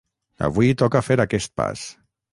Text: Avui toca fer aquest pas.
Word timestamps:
Avui 0.47 0.71
toca 0.83 1.03
fer 1.09 1.19
aquest 1.27 1.55
pas. 1.63 1.85